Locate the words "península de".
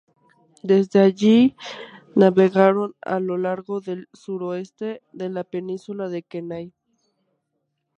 5.43-6.23